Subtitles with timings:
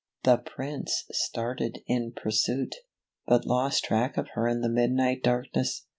[0.23, 2.73] The Prince started in pursuit,
[3.27, 5.85] but lost track of her in the midnight darkness.